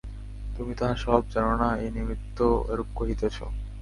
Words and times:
তুমি 0.55 0.73
তাহার 0.79 0.97
স্বভাব 0.97 1.23
জান 1.33 1.47
না 1.61 1.69
এই 1.83 1.89
নিমিত্ত 1.95 2.37
এরূপ 2.71 2.89
কহিতেছ। 2.99 3.37